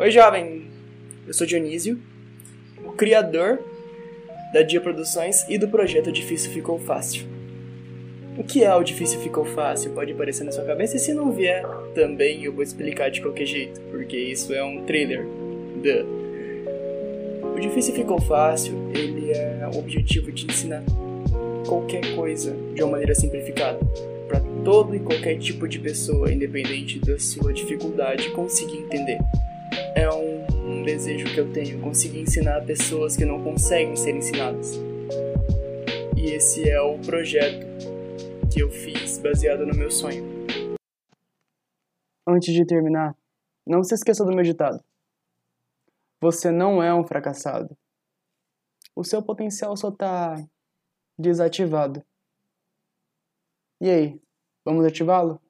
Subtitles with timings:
[0.00, 0.62] Oi, jovem!
[1.26, 1.98] Eu sou Dionísio,
[2.84, 3.58] o criador
[4.52, 7.26] da Dia Produções e do projeto Difícil Ficou Fácil.
[8.38, 11.32] O que é o Difícil Ficou Fácil pode aparecer na sua cabeça e se não
[11.32, 11.66] vier,
[11.96, 15.26] também eu vou explicar de qualquer jeito, porque isso é um trailer.
[15.82, 16.06] Duh.
[17.56, 20.84] O Difícil Ficou Fácil, ele é o objetivo de ensinar
[21.66, 23.80] qualquer coisa de uma maneira simplificada
[24.28, 29.18] para todo e qualquer tipo de pessoa, independente da sua dificuldade, conseguir entender
[29.98, 34.76] é um, um desejo que eu tenho, conseguir ensinar pessoas que não conseguem ser ensinadas.
[36.16, 37.66] E esse é o projeto
[38.52, 40.24] que eu fiz baseado no meu sonho.
[42.24, 43.16] Antes de terminar,
[43.66, 44.80] não se esqueça do meu ditado.
[46.20, 47.76] Você não é um fracassado.
[48.94, 50.36] O seu potencial só está
[51.18, 52.04] desativado.
[53.80, 54.20] E aí,
[54.64, 55.40] vamos ativá-lo?